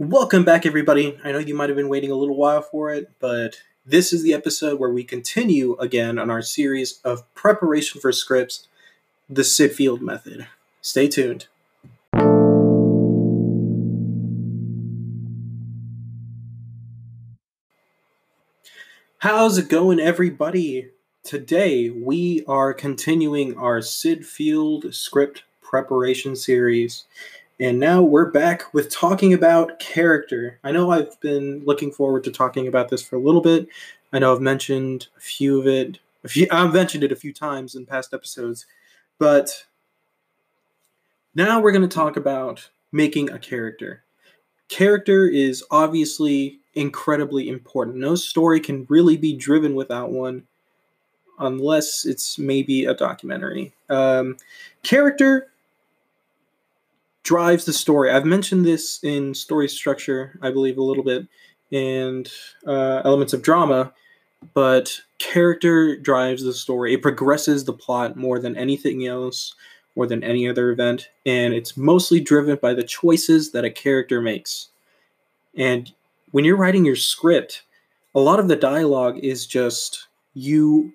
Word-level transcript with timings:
Welcome 0.00 0.46
back, 0.46 0.64
everybody. 0.64 1.18
I 1.22 1.30
know 1.30 1.36
you 1.36 1.54
might 1.54 1.68
have 1.68 1.76
been 1.76 1.90
waiting 1.90 2.10
a 2.10 2.14
little 2.14 2.34
while 2.34 2.62
for 2.62 2.90
it, 2.90 3.10
but 3.20 3.60
this 3.84 4.14
is 4.14 4.22
the 4.22 4.32
episode 4.32 4.80
where 4.80 4.88
we 4.88 5.04
continue 5.04 5.74
again 5.74 6.18
on 6.18 6.30
our 6.30 6.40
series 6.40 7.00
of 7.04 7.22
preparation 7.34 8.00
for 8.00 8.10
scripts, 8.10 8.66
the 9.28 9.44
Syd 9.44 9.74
Field 9.74 10.00
method. 10.00 10.46
Stay 10.80 11.06
tuned. 11.06 11.48
How's 19.18 19.58
it 19.58 19.68
going, 19.68 20.00
everybody? 20.00 20.92
Today 21.24 21.90
we 21.90 22.42
are 22.48 22.72
continuing 22.72 23.54
our 23.58 23.82
Syd 23.82 24.24
Field 24.26 24.94
script 24.94 25.42
preparation 25.60 26.36
series. 26.36 27.04
And 27.60 27.78
now 27.78 28.00
we're 28.00 28.30
back 28.30 28.72
with 28.72 28.90
talking 28.90 29.34
about 29.34 29.78
character. 29.80 30.58
I 30.64 30.72
know 30.72 30.90
I've 30.90 31.20
been 31.20 31.62
looking 31.66 31.92
forward 31.92 32.24
to 32.24 32.30
talking 32.30 32.66
about 32.66 32.88
this 32.88 33.02
for 33.02 33.16
a 33.16 33.20
little 33.20 33.42
bit. 33.42 33.68
I 34.14 34.18
know 34.18 34.34
I've 34.34 34.40
mentioned 34.40 35.08
a 35.18 35.20
few 35.20 35.60
of 35.60 35.66
it. 35.66 35.98
A 36.24 36.28
few, 36.28 36.46
I've 36.50 36.72
mentioned 36.72 37.04
it 37.04 37.12
a 37.12 37.16
few 37.16 37.34
times 37.34 37.74
in 37.74 37.84
past 37.84 38.14
episodes, 38.14 38.64
but 39.18 39.66
now 41.34 41.60
we're 41.60 41.72
going 41.72 41.86
to 41.86 41.94
talk 41.94 42.16
about 42.16 42.70
making 42.92 43.28
a 43.28 43.38
character. 43.38 44.04
Character 44.70 45.28
is 45.28 45.62
obviously 45.70 46.60
incredibly 46.72 47.50
important. 47.50 47.98
No 47.98 48.14
story 48.14 48.60
can 48.60 48.86
really 48.88 49.18
be 49.18 49.36
driven 49.36 49.74
without 49.74 50.10
one, 50.10 50.44
unless 51.38 52.06
it's 52.06 52.38
maybe 52.38 52.86
a 52.86 52.94
documentary. 52.94 53.74
Um, 53.90 54.38
character 54.82 55.49
drives 57.22 57.64
the 57.64 57.72
story. 57.72 58.10
I've 58.10 58.24
mentioned 58.24 58.64
this 58.64 59.02
in 59.02 59.34
story 59.34 59.68
structure, 59.68 60.38
I 60.42 60.50
believe, 60.50 60.78
a 60.78 60.82
little 60.82 61.04
bit, 61.04 61.26
and 61.72 62.30
uh, 62.66 63.02
elements 63.04 63.32
of 63.32 63.42
drama, 63.42 63.92
but 64.54 65.00
character 65.18 65.96
drives 65.96 66.42
the 66.42 66.52
story. 66.52 66.94
It 66.94 67.02
progresses 67.02 67.64
the 67.64 67.72
plot 67.72 68.16
more 68.16 68.38
than 68.38 68.56
anything 68.56 69.06
else, 69.06 69.54
more 69.96 70.06
than 70.06 70.24
any 70.24 70.48
other 70.48 70.70
event, 70.70 71.10
and 71.26 71.52
it's 71.52 71.76
mostly 71.76 72.20
driven 72.20 72.56
by 72.56 72.74
the 72.74 72.82
choices 72.82 73.52
that 73.52 73.64
a 73.64 73.70
character 73.70 74.20
makes. 74.20 74.68
And 75.56 75.92
when 76.30 76.44
you're 76.44 76.56
writing 76.56 76.84
your 76.84 76.96
script, 76.96 77.64
a 78.14 78.20
lot 78.20 78.40
of 78.40 78.48
the 78.48 78.56
dialogue 78.56 79.18
is 79.18 79.46
just 79.46 80.08
you 80.34 80.92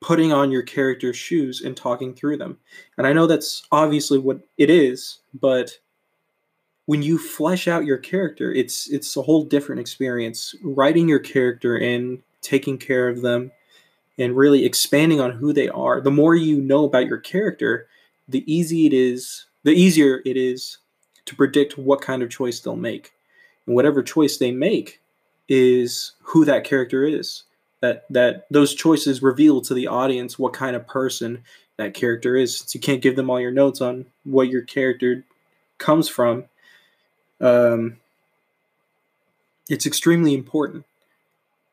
putting 0.00 0.32
on 0.32 0.50
your 0.50 0.62
character's 0.62 1.16
shoes 1.16 1.60
and 1.60 1.76
talking 1.76 2.14
through 2.14 2.38
them. 2.38 2.58
And 2.96 3.06
I 3.06 3.12
know 3.12 3.26
that's 3.26 3.62
obviously 3.70 4.18
what 4.18 4.40
it 4.56 4.70
is, 4.70 5.18
but 5.38 5.78
when 6.86 7.02
you 7.02 7.18
flesh 7.18 7.68
out 7.68 7.84
your 7.84 7.98
character, 7.98 8.52
it's 8.52 8.90
it's 8.90 9.16
a 9.16 9.22
whole 9.22 9.44
different 9.44 9.80
experience. 9.80 10.54
Writing 10.62 11.08
your 11.08 11.18
character 11.18 11.76
and 11.76 12.22
taking 12.40 12.78
care 12.78 13.08
of 13.08 13.22
them 13.22 13.52
and 14.18 14.36
really 14.36 14.64
expanding 14.64 15.20
on 15.20 15.30
who 15.30 15.52
they 15.52 15.68
are. 15.68 16.00
The 16.00 16.10
more 16.10 16.34
you 16.34 16.60
know 16.60 16.84
about 16.84 17.06
your 17.06 17.18
character, 17.18 17.86
the 18.28 18.44
easy 18.52 18.86
it 18.86 18.92
is, 18.92 19.46
the 19.62 19.72
easier 19.72 20.20
it 20.24 20.36
is 20.36 20.78
to 21.26 21.36
predict 21.36 21.78
what 21.78 22.00
kind 22.00 22.22
of 22.22 22.30
choice 22.30 22.60
they'll 22.60 22.76
make. 22.76 23.12
And 23.66 23.76
whatever 23.76 24.02
choice 24.02 24.38
they 24.38 24.50
make 24.50 25.00
is 25.48 26.12
who 26.22 26.44
that 26.44 26.64
character 26.64 27.04
is 27.04 27.44
that 27.80 28.04
that 28.10 28.46
those 28.50 28.74
choices 28.74 29.22
reveal 29.22 29.60
to 29.62 29.74
the 29.74 29.86
audience 29.86 30.38
what 30.38 30.52
kind 30.52 30.76
of 30.76 30.86
person 30.86 31.42
that 31.76 31.94
character 31.94 32.36
is. 32.36 32.58
Since 32.58 32.74
you 32.74 32.80
can't 32.80 33.02
give 33.02 33.16
them 33.16 33.30
all 33.30 33.40
your 33.40 33.50
notes 33.50 33.80
on 33.80 34.06
what 34.24 34.48
your 34.48 34.62
character 34.62 35.24
comes 35.78 36.08
from, 36.08 36.44
um, 37.40 37.96
it's 39.68 39.86
extremely 39.86 40.34
important, 40.34 40.84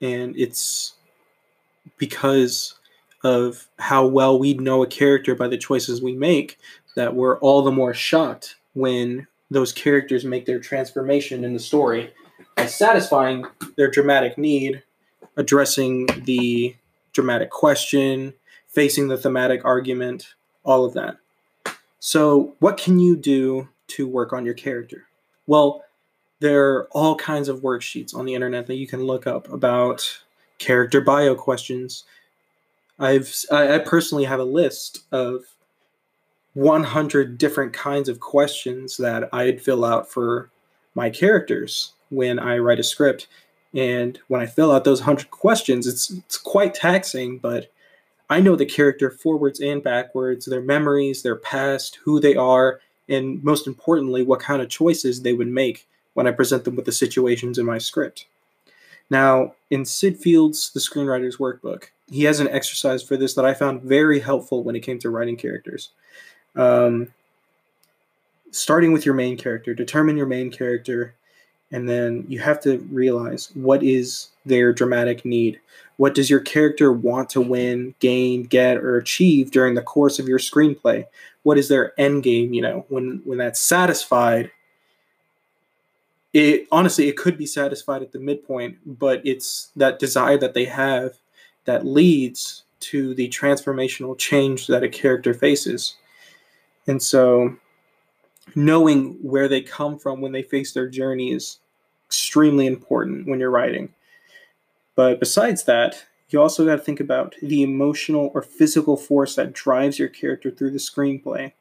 and 0.00 0.36
it's 0.36 0.94
because 1.96 2.74
of 3.22 3.68
how 3.78 4.06
well 4.06 4.38
we 4.38 4.54
know 4.54 4.82
a 4.82 4.86
character 4.86 5.34
by 5.34 5.48
the 5.48 5.56
choices 5.56 6.02
we 6.02 6.12
make 6.12 6.58
that 6.96 7.14
we're 7.14 7.38
all 7.38 7.62
the 7.62 7.72
more 7.72 7.94
shocked 7.94 8.56
when 8.74 9.26
those 9.50 9.72
characters 9.72 10.24
make 10.24 10.46
their 10.46 10.58
transformation 10.58 11.44
in 11.44 11.54
the 11.54 11.58
story 11.58 12.12
by 12.56 12.66
satisfying 12.66 13.46
their 13.76 13.90
dramatic 13.90 14.36
need 14.36 14.82
addressing 15.36 16.06
the 16.24 16.74
dramatic 17.12 17.50
question, 17.50 18.34
facing 18.68 19.08
the 19.08 19.16
thematic 19.16 19.64
argument, 19.64 20.34
all 20.64 20.84
of 20.84 20.94
that. 20.94 21.16
So, 22.00 22.54
what 22.58 22.76
can 22.76 22.98
you 22.98 23.16
do 23.16 23.68
to 23.88 24.06
work 24.06 24.32
on 24.32 24.44
your 24.44 24.54
character? 24.54 25.06
Well, 25.46 25.84
there 26.40 26.74
are 26.74 26.88
all 26.92 27.16
kinds 27.16 27.48
of 27.48 27.60
worksheets 27.60 28.14
on 28.14 28.26
the 28.26 28.34
internet 28.34 28.66
that 28.66 28.76
you 28.76 28.86
can 28.86 29.04
look 29.04 29.26
up 29.26 29.50
about 29.50 30.22
character 30.58 31.00
bio 31.00 31.34
questions. 31.34 32.04
I've 32.98 33.34
I 33.50 33.78
personally 33.78 34.24
have 34.24 34.40
a 34.40 34.44
list 34.44 35.04
of 35.10 35.44
100 36.54 37.38
different 37.38 37.72
kinds 37.72 38.08
of 38.08 38.20
questions 38.20 38.96
that 38.98 39.28
I'd 39.32 39.60
fill 39.60 39.84
out 39.84 40.10
for 40.10 40.50
my 40.94 41.10
characters 41.10 41.92
when 42.10 42.38
I 42.38 42.58
write 42.58 42.78
a 42.78 42.84
script. 42.84 43.26
And 43.74 44.18
when 44.28 44.40
I 44.40 44.46
fill 44.46 44.70
out 44.70 44.84
those 44.84 45.00
100 45.00 45.30
questions, 45.30 45.86
it's, 45.86 46.10
it's 46.10 46.38
quite 46.38 46.74
taxing, 46.74 47.38
but 47.38 47.70
I 48.30 48.40
know 48.40 48.56
the 48.56 48.64
character 48.64 49.10
forwards 49.10 49.60
and 49.60 49.82
backwards, 49.82 50.46
their 50.46 50.60
memories, 50.60 51.22
their 51.22 51.36
past, 51.36 51.98
who 52.04 52.20
they 52.20 52.36
are, 52.36 52.80
and 53.08 53.42
most 53.42 53.66
importantly, 53.66 54.22
what 54.22 54.40
kind 54.40 54.62
of 54.62 54.68
choices 54.68 55.22
they 55.22 55.32
would 55.32 55.48
make 55.48 55.86
when 56.14 56.26
I 56.26 56.30
present 56.30 56.64
them 56.64 56.76
with 56.76 56.84
the 56.84 56.92
situations 56.92 57.58
in 57.58 57.66
my 57.66 57.78
script. 57.78 58.26
Now, 59.10 59.54
in 59.70 59.84
Syd 59.84 60.18
Field's 60.18 60.70
The 60.70 60.80
Screenwriter's 60.80 61.36
Workbook, 61.36 61.88
he 62.10 62.24
has 62.24 62.40
an 62.40 62.48
exercise 62.48 63.02
for 63.02 63.16
this 63.16 63.34
that 63.34 63.44
I 63.44 63.54
found 63.54 63.82
very 63.82 64.20
helpful 64.20 64.62
when 64.62 64.76
it 64.76 64.80
came 64.80 64.98
to 65.00 65.10
writing 65.10 65.36
characters. 65.36 65.90
Um, 66.54 67.08
starting 68.50 68.92
with 68.92 69.04
your 69.04 69.14
main 69.14 69.36
character, 69.36 69.74
determine 69.74 70.16
your 70.16 70.26
main 70.26 70.50
character, 70.50 71.14
and 71.74 71.88
then 71.88 72.24
you 72.28 72.38
have 72.38 72.60
to 72.60 72.78
realize 72.88 73.50
what 73.54 73.82
is 73.82 74.28
their 74.46 74.72
dramatic 74.72 75.24
need. 75.24 75.58
What 75.96 76.14
does 76.14 76.30
your 76.30 76.38
character 76.38 76.92
want 76.92 77.30
to 77.30 77.40
win 77.40 77.96
gain 77.98 78.44
get 78.44 78.76
or 78.76 78.96
achieve 78.96 79.50
during 79.50 79.74
the 79.74 79.82
course 79.82 80.20
of 80.20 80.28
your 80.28 80.38
screenplay? 80.38 81.06
What 81.42 81.58
is 81.58 81.68
their 81.68 81.92
end 82.00 82.22
game 82.22 82.54
you 82.54 82.62
know 82.62 82.86
when 82.90 83.22
when 83.24 83.38
that's 83.38 83.58
satisfied? 83.58 84.52
It 86.32 86.68
honestly 86.70 87.08
it 87.08 87.16
could 87.16 87.36
be 87.36 87.46
satisfied 87.46 88.02
at 88.02 88.12
the 88.12 88.20
midpoint 88.20 88.78
but 88.86 89.20
it's 89.26 89.72
that 89.74 89.98
desire 89.98 90.38
that 90.38 90.54
they 90.54 90.66
have 90.66 91.14
that 91.64 91.84
leads 91.84 92.62
to 92.90 93.14
the 93.14 93.28
transformational 93.30 94.16
change 94.16 94.68
that 94.68 94.84
a 94.84 94.88
character 94.88 95.34
faces. 95.34 95.96
And 96.86 97.02
so 97.02 97.56
knowing 98.54 99.14
where 99.22 99.48
they 99.48 99.60
come 99.60 99.98
from 99.98 100.20
when 100.20 100.30
they 100.30 100.42
face 100.42 100.70
their 100.70 100.88
journey 100.88 101.32
is 101.32 101.58
extremely 102.14 102.66
important 102.66 103.26
when 103.26 103.40
you're 103.40 103.50
writing. 103.50 103.92
But 104.94 105.18
besides 105.18 105.64
that, 105.64 106.04
you 106.30 106.40
also 106.40 106.64
got 106.64 106.76
to 106.76 106.82
think 106.82 107.00
about 107.00 107.34
the 107.42 107.62
emotional 107.62 108.30
or 108.34 108.42
physical 108.42 108.96
force 108.96 109.34
that 109.34 109.52
drives 109.52 109.98
your 109.98 110.08
character 110.08 110.50
through 110.50 110.70
the 110.70 110.78
screenplay. 110.78 111.52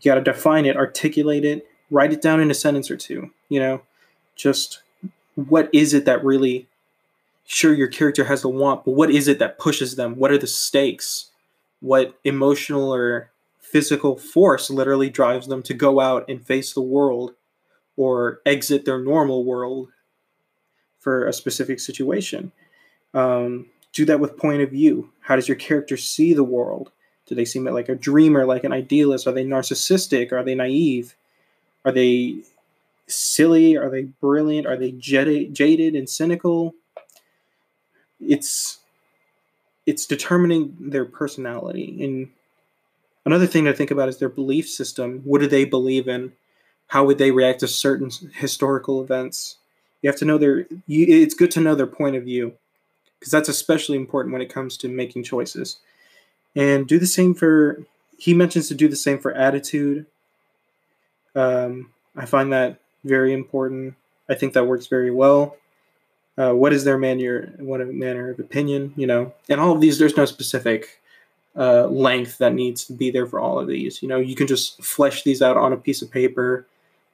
You 0.00 0.10
got 0.10 0.14
to 0.14 0.20
define 0.20 0.64
it, 0.64 0.76
articulate 0.76 1.44
it, 1.44 1.66
write 1.90 2.12
it 2.12 2.22
down 2.22 2.40
in 2.40 2.50
a 2.50 2.54
sentence 2.54 2.88
or 2.90 2.96
two. 2.96 3.30
You 3.48 3.58
know, 3.58 3.82
just 4.36 4.82
what 5.34 5.68
is 5.72 5.92
it 5.92 6.04
that 6.04 6.24
really, 6.24 6.68
sure, 7.46 7.74
your 7.74 7.88
character 7.88 8.24
has 8.24 8.42
the 8.42 8.48
want, 8.48 8.84
but 8.84 8.92
what 8.92 9.10
is 9.10 9.26
it 9.26 9.40
that 9.40 9.58
pushes 9.58 9.96
them? 9.96 10.14
What 10.14 10.30
are 10.30 10.38
the 10.38 10.46
stakes? 10.46 11.30
What 11.80 12.16
emotional 12.22 12.94
or 12.94 13.30
physical 13.60 14.16
force 14.16 14.70
literally 14.70 15.10
drives 15.10 15.48
them 15.48 15.62
to 15.64 15.74
go 15.74 15.98
out 15.98 16.28
and 16.28 16.46
face 16.46 16.72
the 16.72 16.80
world 16.80 17.34
or 18.00 18.40
exit 18.46 18.86
their 18.86 18.98
normal 18.98 19.44
world 19.44 19.90
for 21.00 21.26
a 21.26 21.34
specific 21.34 21.78
situation. 21.78 22.50
Um, 23.12 23.66
do 23.92 24.06
that 24.06 24.20
with 24.20 24.38
point 24.38 24.62
of 24.62 24.70
view. 24.70 25.10
How 25.20 25.36
does 25.36 25.48
your 25.48 25.58
character 25.58 25.98
see 25.98 26.32
the 26.32 26.42
world? 26.42 26.92
Do 27.26 27.34
they 27.34 27.44
seem 27.44 27.64
like 27.64 27.90
a 27.90 27.94
dreamer, 27.94 28.46
like 28.46 28.64
an 28.64 28.72
idealist? 28.72 29.26
Are 29.26 29.32
they 29.32 29.44
narcissistic? 29.44 30.32
Are 30.32 30.42
they 30.42 30.54
naive? 30.54 31.14
Are 31.84 31.92
they 31.92 32.36
silly? 33.06 33.76
Are 33.76 33.90
they 33.90 34.04
brilliant? 34.04 34.66
Are 34.66 34.78
they 34.78 34.92
jaded 34.92 35.94
and 35.94 36.08
cynical? 36.08 36.74
It's 38.18 38.78
it's 39.84 40.06
determining 40.06 40.74
their 40.80 41.04
personality. 41.04 42.02
And 42.02 42.30
another 43.26 43.46
thing 43.46 43.66
to 43.66 43.74
think 43.74 43.90
about 43.90 44.08
is 44.08 44.16
their 44.16 44.30
belief 44.30 44.70
system. 44.70 45.20
What 45.24 45.42
do 45.42 45.46
they 45.46 45.66
believe 45.66 46.08
in? 46.08 46.32
How 46.90 47.04
would 47.04 47.18
they 47.18 47.30
react 47.30 47.60
to 47.60 47.68
certain 47.68 48.10
historical 48.34 49.02
events 49.02 49.56
you 50.02 50.08
have 50.08 50.18
to 50.18 50.24
know 50.24 50.38
their 50.38 50.60
you, 50.86 51.06
it's 51.08 51.34
good 51.34 51.50
to 51.50 51.60
know 51.60 51.74
their 51.74 51.86
point 51.86 52.16
of 52.16 52.24
view 52.24 52.52
because 53.18 53.32
that's 53.32 53.48
especially 53.48 53.96
important 53.96 54.32
when 54.32 54.42
it 54.42 54.52
comes 54.52 54.76
to 54.76 54.88
making 54.88 55.22
choices 55.22 55.78
and 56.56 56.86
do 56.86 56.98
the 56.98 57.06
same 57.06 57.34
for 57.34 57.84
he 58.18 58.34
mentions 58.34 58.68
to 58.68 58.74
do 58.74 58.88
the 58.88 58.96
same 58.96 59.18
for 59.18 59.32
attitude 59.32 60.06
um, 61.34 61.90
i 62.16 62.24
find 62.24 62.52
that 62.52 62.78
very 63.04 63.32
important 63.32 63.94
I 64.30 64.34
think 64.34 64.52
that 64.54 64.66
works 64.66 64.86
very 64.86 65.10
well. 65.10 65.56
Uh, 66.38 66.52
what 66.52 66.72
is 66.72 66.84
their 66.84 66.96
manner, 66.96 67.52
what 67.58 67.86
manner 67.88 68.30
of 68.30 68.38
opinion, 68.38 68.94
you 68.96 69.06
know, 69.06 69.34
and 69.48 69.60
all 69.60 69.72
of 69.72 69.80
these. 69.80 69.98
There's 69.98 70.16
no 70.16 70.24
specific 70.24 71.00
uh, 71.56 71.86
length 71.88 72.38
that 72.38 72.54
needs 72.54 72.84
to 72.84 72.92
be 72.92 73.10
there 73.10 73.26
for 73.26 73.40
all 73.40 73.58
of 73.58 73.66
these. 73.66 74.00
You 74.00 74.08
know, 74.08 74.18
you 74.18 74.36
can 74.36 74.46
just 74.46 74.82
flesh 74.82 75.24
these 75.24 75.42
out 75.42 75.56
on 75.56 75.72
a 75.72 75.76
piece 75.76 76.00
of 76.00 76.10
paper. 76.10 76.66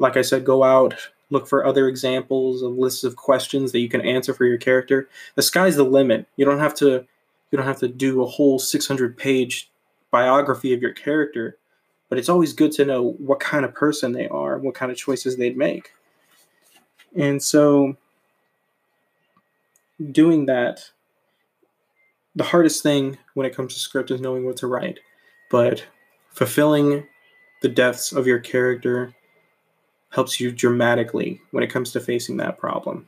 Like 0.00 0.16
I 0.16 0.22
said, 0.22 0.44
go 0.44 0.64
out, 0.64 0.94
look 1.30 1.46
for 1.46 1.64
other 1.64 1.86
examples 1.86 2.62
of 2.62 2.72
lists 2.72 3.04
of 3.04 3.16
questions 3.16 3.72
that 3.72 3.80
you 3.80 3.88
can 3.88 4.00
answer 4.00 4.34
for 4.34 4.44
your 4.44 4.58
character. 4.58 5.08
The 5.36 5.42
sky's 5.42 5.76
the 5.76 5.84
limit. 5.84 6.26
You 6.36 6.44
don't 6.44 6.58
have 6.58 6.74
to 6.76 7.06
you 7.50 7.56
don't 7.56 7.66
have 7.66 7.80
to 7.80 7.88
do 7.88 8.22
a 8.22 8.26
whole 8.26 8.58
600 8.58 9.16
page 9.16 9.70
biography 10.10 10.72
of 10.72 10.80
your 10.80 10.92
character, 10.92 11.56
but 12.08 12.18
it's 12.18 12.28
always 12.28 12.52
good 12.52 12.72
to 12.72 12.84
know 12.84 13.12
what 13.18 13.40
kind 13.40 13.64
of 13.64 13.74
person 13.74 14.12
they 14.12 14.28
are, 14.28 14.58
what 14.58 14.74
kind 14.74 14.90
of 14.90 14.98
choices 14.98 15.36
they'd 15.36 15.56
make. 15.56 15.92
And 17.14 17.42
so 17.42 17.96
doing 20.12 20.46
that 20.46 20.90
the 22.34 22.44
hardest 22.44 22.82
thing 22.82 23.18
when 23.34 23.46
it 23.46 23.54
comes 23.54 23.74
to 23.74 23.80
script 23.80 24.10
is 24.10 24.20
knowing 24.20 24.46
what 24.46 24.56
to 24.58 24.66
write, 24.66 25.00
but 25.50 25.84
fulfilling 26.30 27.06
the 27.60 27.68
depths 27.68 28.12
of 28.12 28.26
your 28.26 28.38
character 28.38 29.14
helps 30.10 30.40
you 30.40 30.50
dramatically 30.52 31.40
when 31.50 31.62
it 31.62 31.70
comes 31.70 31.92
to 31.92 32.00
facing 32.00 32.36
that 32.36 32.58
problem. 32.58 33.06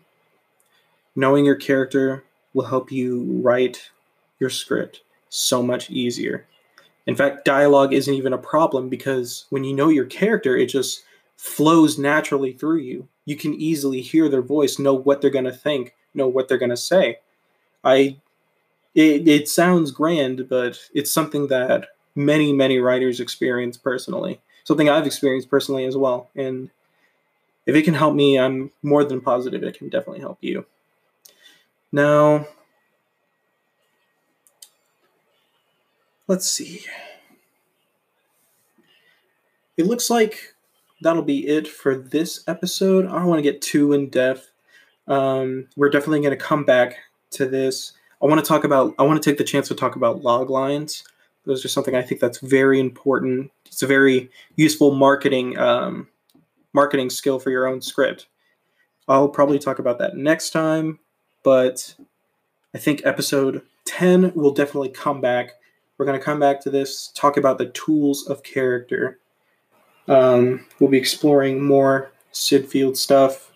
Knowing 1.14 1.44
your 1.44 1.56
character 1.56 2.24
will 2.54 2.64
help 2.64 2.90
you 2.90 3.40
write 3.42 3.90
your 4.38 4.50
script 4.50 5.02
so 5.28 5.62
much 5.62 5.90
easier. 5.90 6.46
In 7.06 7.16
fact, 7.16 7.44
dialogue 7.44 7.92
isn't 7.92 8.14
even 8.14 8.32
a 8.32 8.38
problem 8.38 8.88
because 8.88 9.46
when 9.50 9.64
you 9.64 9.74
know 9.74 9.88
your 9.88 10.04
character, 10.04 10.56
it 10.56 10.66
just 10.66 11.02
flows 11.36 11.98
naturally 11.98 12.52
through 12.52 12.78
you. 12.78 13.08
You 13.24 13.36
can 13.36 13.54
easily 13.54 14.00
hear 14.00 14.28
their 14.28 14.42
voice, 14.42 14.78
know 14.78 14.94
what 14.94 15.20
they're 15.20 15.30
going 15.30 15.44
to 15.44 15.52
think, 15.52 15.94
know 16.14 16.28
what 16.28 16.48
they're 16.48 16.58
going 16.58 16.70
to 16.70 16.76
say. 16.76 17.18
I 17.82 18.16
it, 18.94 19.26
it 19.26 19.48
sounds 19.48 19.90
grand, 19.90 20.48
but 20.48 20.78
it's 20.94 21.10
something 21.10 21.48
that 21.48 21.88
many, 22.14 22.52
many 22.52 22.78
writers 22.78 23.20
experience 23.20 23.76
personally. 23.76 24.40
Something 24.64 24.88
I've 24.88 25.06
experienced 25.06 25.50
personally 25.50 25.84
as 25.84 25.96
well. 25.96 26.30
And 26.36 26.70
if 27.66 27.74
it 27.74 27.82
can 27.82 27.94
help 27.94 28.14
me, 28.14 28.38
I'm 28.38 28.70
more 28.82 29.04
than 29.04 29.20
positive 29.20 29.62
it 29.62 29.78
can 29.78 29.88
definitely 29.88 30.20
help 30.20 30.38
you. 30.40 30.66
Now, 31.90 32.46
let's 36.26 36.48
see. 36.48 36.84
It 39.76 39.86
looks 39.86 40.10
like 40.10 40.54
that'll 41.02 41.22
be 41.22 41.46
it 41.46 41.68
for 41.68 41.96
this 41.96 42.44
episode. 42.46 43.06
I 43.06 43.12
don't 43.12 43.26
want 43.26 43.38
to 43.38 43.42
get 43.42 43.62
too 43.62 43.92
in 43.92 44.08
depth. 44.08 44.50
Um, 45.08 45.68
we're 45.76 45.90
definitely 45.90 46.20
going 46.20 46.36
to 46.36 46.44
come 46.44 46.64
back 46.64 46.96
to 47.32 47.46
this 47.46 47.92
I 48.22 48.26
want 48.26 48.42
to 48.42 48.46
talk 48.46 48.62
about. 48.62 48.94
I 48.98 49.02
want 49.02 49.20
to 49.20 49.30
take 49.30 49.38
the 49.38 49.44
chance 49.44 49.68
to 49.68 49.74
talk 49.74 49.96
about 49.96 50.22
log 50.22 50.48
lines. 50.48 51.02
Those 51.44 51.64
are 51.64 51.68
something 51.68 51.96
I 51.96 52.02
think 52.02 52.20
that's 52.20 52.38
very 52.38 52.78
important. 52.78 53.50
It's 53.66 53.82
a 53.82 53.86
very 53.86 54.30
useful 54.54 54.92
marketing 54.94 55.58
um, 55.58 56.06
marketing 56.72 57.10
skill 57.10 57.38
for 57.38 57.50
your 57.50 57.66
own 57.66 57.80
script. 57.80 58.26
I'll 59.08 59.28
probably 59.28 59.58
talk 59.58 59.78
about 59.78 59.98
that 59.98 60.16
next 60.16 60.50
time, 60.50 60.98
but 61.42 61.94
I 62.74 62.78
think 62.78 63.02
episode 63.04 63.62
10 63.84 64.32
will 64.34 64.52
definitely 64.52 64.88
come 64.88 65.20
back. 65.20 65.52
We're 65.98 66.06
going 66.06 66.18
to 66.18 66.24
come 66.24 66.40
back 66.40 66.60
to 66.62 66.70
this, 66.70 67.12
talk 67.14 67.36
about 67.36 67.58
the 67.58 67.70
tools 67.70 68.26
of 68.26 68.42
character. 68.42 69.18
Um, 70.08 70.66
we'll 70.78 70.90
be 70.90 70.98
exploring 70.98 71.64
more 71.64 72.12
Syd 72.32 72.68
Field 72.68 72.96
stuff, 72.96 73.52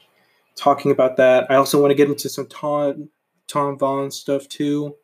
talking 0.55 0.91
about 0.91 1.17
that. 1.17 1.51
I 1.51 1.57
also 1.57 1.81
want 1.81 1.91
to 1.91 1.97
get 1.97 2.09
into 2.09 2.29
some 2.29 2.47
Todd 2.47 3.09
Tom 3.47 3.79
Vaughn 3.79 4.11
stuff 4.11 4.49
too. 4.49 4.97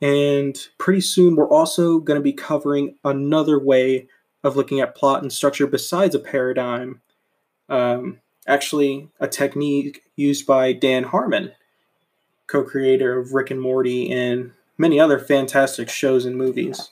And 0.00 0.58
pretty 0.78 1.00
soon, 1.00 1.36
we're 1.36 1.48
also 1.48 1.98
going 1.98 2.18
to 2.18 2.22
be 2.22 2.32
covering 2.32 2.96
another 3.04 3.58
way 3.58 4.08
of 4.42 4.56
looking 4.56 4.80
at 4.80 4.94
plot 4.94 5.22
and 5.22 5.32
structure 5.32 5.66
besides 5.66 6.14
a 6.14 6.18
paradigm. 6.18 7.00
Um, 7.68 8.20
actually, 8.46 9.08
a 9.20 9.28
technique 9.28 10.02
used 10.16 10.46
by 10.46 10.72
Dan 10.72 11.04
Harmon, 11.04 11.52
co 12.46 12.62
creator 12.62 13.18
of 13.18 13.32
Rick 13.32 13.50
and 13.50 13.60
Morty 13.60 14.10
and 14.10 14.52
many 14.76 14.98
other 15.00 15.18
fantastic 15.18 15.88
shows 15.88 16.24
and 16.24 16.36
movies. 16.36 16.90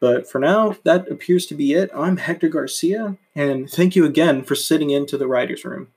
But 0.00 0.28
for 0.28 0.38
now, 0.38 0.76
that 0.84 1.10
appears 1.10 1.46
to 1.46 1.54
be 1.54 1.72
it. 1.72 1.90
I'm 1.94 2.18
Hector 2.18 2.48
Garcia, 2.48 3.16
and 3.34 3.70
thank 3.70 3.96
you 3.96 4.04
again 4.04 4.42
for 4.42 4.54
sitting 4.54 4.90
into 4.90 5.16
the 5.16 5.26
writer's 5.26 5.64
room. 5.64 5.88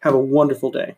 Have 0.00 0.14
a 0.14 0.18
wonderful 0.18 0.70
day. 0.70 0.96